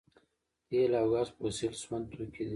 تیل 0.67 0.91
او 1.01 1.07
ګاز 1.11 1.27
فوسیل 1.35 1.73
سون 1.81 2.01
توکي 2.09 2.43
دي 2.45 2.49